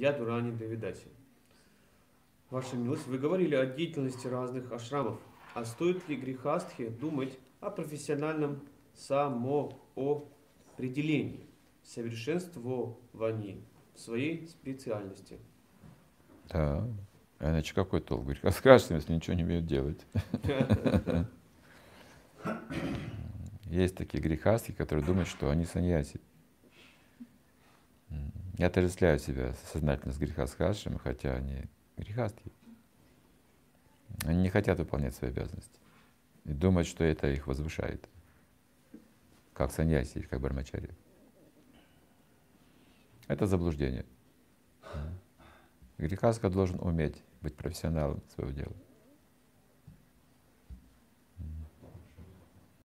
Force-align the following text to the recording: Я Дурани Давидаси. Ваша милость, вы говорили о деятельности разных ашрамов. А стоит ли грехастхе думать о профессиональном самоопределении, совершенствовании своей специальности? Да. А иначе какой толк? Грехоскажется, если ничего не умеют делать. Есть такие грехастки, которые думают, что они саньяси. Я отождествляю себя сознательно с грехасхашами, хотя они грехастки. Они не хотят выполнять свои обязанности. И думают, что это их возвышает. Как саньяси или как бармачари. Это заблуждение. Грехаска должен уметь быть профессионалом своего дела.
Я 0.00 0.12
Дурани 0.14 0.50
Давидаси. 0.50 1.08
Ваша 2.48 2.74
милость, 2.74 3.06
вы 3.06 3.18
говорили 3.18 3.54
о 3.54 3.66
деятельности 3.66 4.26
разных 4.26 4.72
ашрамов. 4.72 5.20
А 5.52 5.66
стоит 5.66 6.08
ли 6.08 6.16
грехастхе 6.16 6.88
думать 6.88 7.38
о 7.60 7.68
профессиональном 7.68 8.62
самоопределении, 8.94 11.44
совершенствовании 11.82 13.62
своей 13.94 14.46
специальности? 14.46 15.38
Да. 16.48 16.88
А 17.38 17.50
иначе 17.50 17.74
какой 17.74 18.00
толк? 18.00 18.24
Грехоскажется, 18.24 18.94
если 19.00 19.12
ничего 19.12 19.36
не 19.36 19.44
умеют 19.44 19.66
делать. 19.66 20.00
Есть 23.66 23.96
такие 23.96 24.22
грехастки, 24.22 24.72
которые 24.72 25.04
думают, 25.04 25.28
что 25.28 25.50
они 25.50 25.66
саньяси. 25.66 26.22
Я 28.60 28.66
отождествляю 28.66 29.18
себя 29.18 29.54
сознательно 29.72 30.12
с 30.12 30.18
грехасхашами, 30.18 30.98
хотя 30.98 31.32
они 31.34 31.64
грехастки. 31.96 32.52
Они 34.26 34.42
не 34.42 34.50
хотят 34.50 34.78
выполнять 34.78 35.14
свои 35.14 35.30
обязанности. 35.30 35.80
И 36.44 36.52
думают, 36.52 36.86
что 36.86 37.02
это 37.02 37.28
их 37.28 37.46
возвышает. 37.46 38.06
Как 39.54 39.72
саньяси 39.72 40.18
или 40.18 40.26
как 40.26 40.42
бармачари. 40.42 40.90
Это 43.28 43.46
заблуждение. 43.46 44.04
Грехаска 45.96 46.50
должен 46.50 46.78
уметь 46.80 47.16
быть 47.40 47.56
профессионалом 47.56 48.22
своего 48.34 48.52
дела. 48.52 48.76